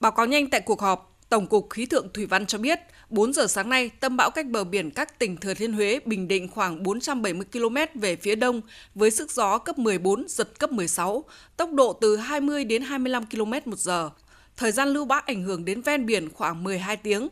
[0.00, 3.32] Báo cáo nhanh tại cuộc họp, Tổng cục Khí tượng Thủy văn cho biết, 4
[3.32, 6.48] giờ sáng nay, tâm bão cách bờ biển các tỉnh Thừa Thiên Huế, Bình Định
[6.48, 8.60] khoảng 470 km về phía đông
[8.94, 11.24] với sức gió cấp 14, giật cấp 16,
[11.56, 14.10] tốc độ từ 20 đến 25 km một giờ.
[14.56, 17.28] Thời gian lưu bão ảnh hưởng đến ven biển khoảng 12 tiếng.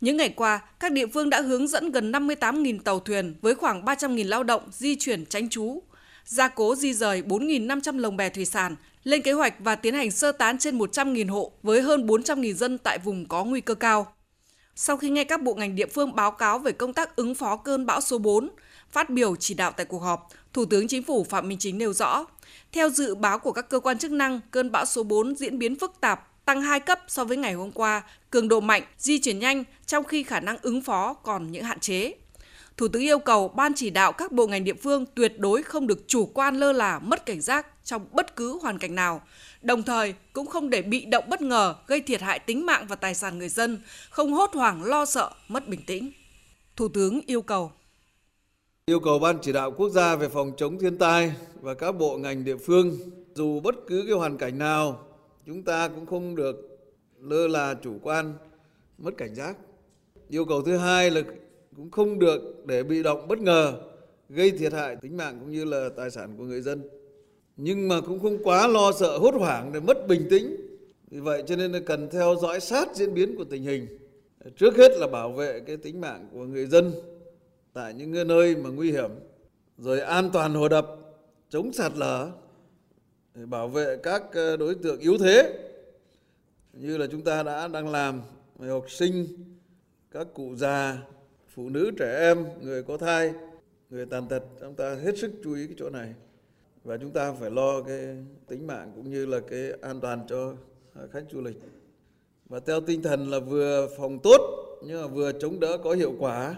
[0.00, 3.84] Những ngày qua, các địa phương đã hướng dẫn gần 58.000 tàu thuyền với khoảng
[3.84, 5.82] 300.000 lao động di chuyển tránh trú,
[6.24, 10.10] gia cố di rời 4.500 lồng bè thủy sản, lên kế hoạch và tiến hành
[10.10, 14.14] sơ tán trên 100.000 hộ với hơn 400.000 dân tại vùng có nguy cơ cao.
[14.74, 17.56] Sau khi nghe các bộ ngành địa phương báo cáo về công tác ứng phó
[17.56, 18.50] cơn bão số 4,
[18.90, 21.92] phát biểu chỉ đạo tại cuộc họp, Thủ tướng Chính phủ Phạm Minh Chính nêu
[21.92, 22.26] rõ,
[22.72, 25.76] theo dự báo của các cơ quan chức năng, cơn bão số 4 diễn biến
[25.76, 29.38] phức tạp, tăng 2 cấp so với ngày hôm qua, cường độ mạnh, di chuyển
[29.38, 32.12] nhanh, trong khi khả năng ứng phó còn những hạn chế.
[32.76, 35.86] Thủ tướng yêu cầu ban chỉ đạo các bộ ngành địa phương tuyệt đối không
[35.86, 39.22] được chủ quan lơ là mất cảnh giác trong bất cứ hoàn cảnh nào,
[39.62, 42.96] đồng thời cũng không để bị động bất ngờ gây thiệt hại tính mạng và
[42.96, 46.12] tài sản người dân, không hốt hoảng lo sợ, mất bình tĩnh.
[46.76, 47.72] Thủ tướng yêu cầu
[48.86, 52.18] Yêu cầu Ban chỉ đạo quốc gia về phòng chống thiên tai và các bộ
[52.18, 52.98] ngành địa phương
[53.34, 55.04] dù bất cứ cái hoàn cảnh nào
[55.46, 56.56] chúng ta cũng không được
[57.20, 58.34] lơ là chủ quan
[58.98, 59.56] mất cảnh giác.
[60.28, 61.20] Yêu cầu thứ hai là
[61.76, 63.74] cũng không được để bị động bất ngờ,
[64.28, 66.82] gây thiệt hại tính mạng cũng như là tài sản của người dân.
[67.56, 70.56] Nhưng mà cũng không quá lo sợ hốt hoảng để mất bình tĩnh.
[71.10, 73.86] Vì vậy cho nên là cần theo dõi sát diễn biến của tình hình.
[74.56, 76.92] Trước hết là bảo vệ cái tính mạng của người dân
[77.72, 79.10] tại những nơi mà nguy hiểm,
[79.78, 80.86] rồi an toàn hồ đập,
[81.48, 82.30] chống sạt lở,
[83.34, 85.52] để bảo vệ các ờ, đối tượng yếu thế
[86.72, 88.22] như là chúng ta đã đang làm
[88.58, 89.26] học sinh,
[90.10, 90.98] các cụ già
[91.54, 93.32] phụ nữ trẻ em người có thai
[93.90, 96.14] người tàn tật chúng ta hết sức chú ý cái chỗ này.
[96.84, 97.98] Và chúng ta phải lo cái
[98.48, 100.54] tính mạng cũng như là cái an toàn cho
[100.94, 101.56] à, khách du lịch.
[102.48, 104.40] Và theo tinh thần là vừa phòng tốt
[104.84, 106.54] nhưng mà vừa chống đỡ có hiệu quả.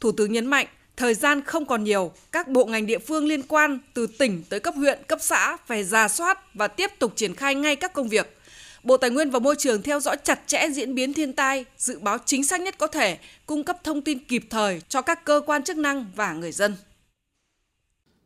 [0.00, 0.66] Thủ tướng nhấn mạnh,
[0.96, 4.60] thời gian không còn nhiều, các bộ ngành địa phương liên quan từ tỉnh tới
[4.60, 8.08] cấp huyện, cấp xã phải ra soát và tiếp tục triển khai ngay các công
[8.08, 8.36] việc.
[8.84, 11.98] Bộ Tài nguyên và Môi trường theo dõi chặt chẽ diễn biến thiên tai, dự
[11.98, 15.40] báo chính xác nhất có thể, cung cấp thông tin kịp thời cho các cơ
[15.46, 16.74] quan chức năng và người dân.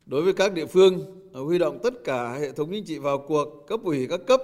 [0.07, 3.19] Đối với các địa phương, à, huy động tất cả hệ thống chính trị vào
[3.29, 4.43] cuộc, cấp ủy các cấp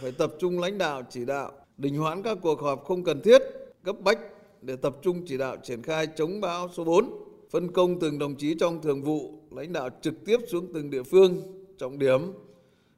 [0.00, 3.42] phải tập trung lãnh đạo chỉ đạo, đình hoãn các cuộc họp không cần thiết,
[3.84, 4.18] cấp bách
[4.62, 7.10] để tập trung chỉ đạo triển khai chống bão số 4,
[7.50, 11.02] phân công từng đồng chí trong thường vụ, lãnh đạo trực tiếp xuống từng địa
[11.02, 11.42] phương,
[11.78, 12.32] trọng điểm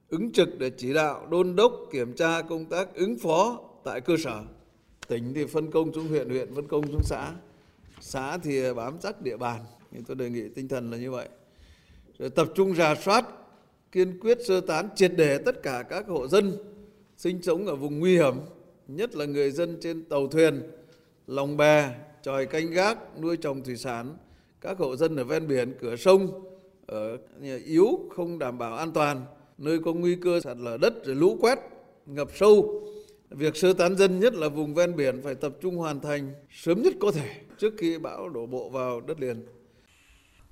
[0.08, 4.16] ứng trực để chỉ đạo, đôn đốc, kiểm tra công tác ứng phó tại cơ
[4.24, 4.42] sở.
[5.08, 7.32] Tỉnh thì phân công xuống huyện huyện phân công xuống xã.
[8.00, 9.60] Xã thì bám chắc địa bàn,
[9.92, 11.28] thì tôi đề nghị tinh thần là như vậy.
[12.18, 13.24] Rồi tập trung rà soát,
[13.92, 16.52] kiên quyết sơ tán, triệt để tất cả các hộ dân
[17.16, 18.34] sinh sống ở vùng nguy hiểm,
[18.88, 20.62] nhất là người dân trên tàu thuyền,
[21.26, 24.16] lòng bè tròi canh gác, nuôi trồng thủy sản.
[24.60, 26.44] Các hộ dân ở ven biển, cửa sông,
[26.86, 27.18] ở
[27.64, 29.24] yếu, không đảm bảo an toàn
[29.58, 31.58] nơi có nguy cơ sạt lở đất rồi lũ quét,
[32.06, 32.82] ngập sâu.
[33.30, 36.82] Việc sơ tán dân nhất là vùng ven biển phải tập trung hoàn thành sớm
[36.82, 39.46] nhất có thể trước khi bão đổ bộ vào đất liền.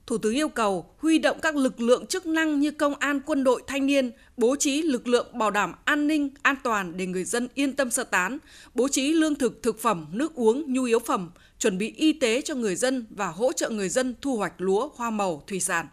[0.06, 3.44] Thủ tướng yêu cầu huy động các lực lượng chức năng như công an, quân
[3.44, 7.24] đội, thanh niên, bố trí lực lượng bảo đảm an ninh, an toàn để người
[7.24, 8.38] dân yên tâm sơ tán,
[8.74, 12.42] bố trí lương thực, thực phẩm, nước uống, nhu yếu phẩm, chuẩn bị y tế
[12.42, 15.86] cho người dân và hỗ trợ người dân thu hoạch lúa, hoa màu, thủy sản.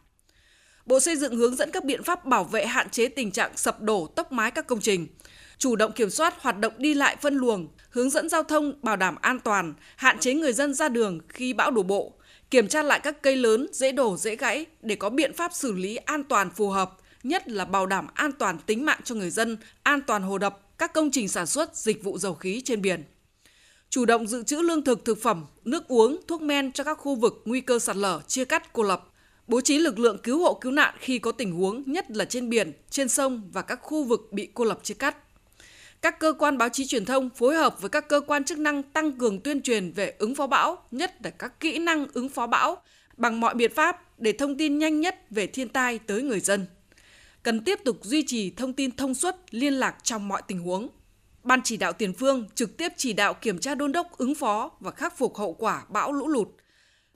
[0.86, 3.82] Bộ Xây dựng hướng dẫn các biện pháp bảo vệ hạn chế tình trạng sập
[3.82, 5.08] đổ tốc mái các công trình,
[5.58, 8.96] chủ động kiểm soát hoạt động đi lại phân luồng, hướng dẫn giao thông bảo
[8.96, 12.14] đảm an toàn, hạn chế người dân ra đường khi bão đổ bộ,
[12.52, 15.72] kiểm tra lại các cây lớn dễ đổ dễ gãy để có biện pháp xử
[15.72, 19.30] lý an toàn phù hợp, nhất là bảo đảm an toàn tính mạng cho người
[19.30, 22.82] dân, an toàn hồ đập, các công trình sản xuất dịch vụ dầu khí trên
[22.82, 23.04] biển.
[23.90, 27.16] Chủ động dự trữ lương thực thực phẩm, nước uống, thuốc men cho các khu
[27.16, 29.10] vực nguy cơ sạt lở, chia cắt cô lập
[29.48, 32.50] bố trí lực lượng cứu hộ cứu nạn khi có tình huống, nhất là trên
[32.50, 35.18] biển, trên sông và các khu vực bị cô lập chia cắt.
[36.02, 38.84] Các cơ quan báo chí truyền thông phối hợp với các cơ quan chức năng
[38.84, 42.48] tăng cường tuyên truyền về ứng phó bão, nhất là các kỹ năng ứng phó
[42.48, 42.78] bão
[43.18, 46.66] bằng mọi biện pháp để thông tin nhanh nhất về thiên tai tới người dân.
[47.44, 50.90] Cần tiếp tục duy trì thông tin thông suốt, liên lạc trong mọi tình huống.
[51.44, 54.72] Ban chỉ đạo tiền phương trực tiếp chỉ đạo kiểm tra đôn đốc ứng phó
[54.80, 56.48] và khắc phục hậu quả bão lũ lụt,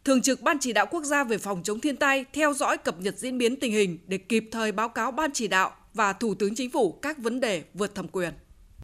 [0.07, 2.99] Thường trực Ban chỉ đạo quốc gia về phòng chống thiên tai theo dõi cập
[2.99, 6.35] nhật diễn biến tình hình để kịp thời báo cáo Ban chỉ đạo và Thủ
[6.35, 8.33] tướng Chính phủ các vấn đề vượt thẩm quyền.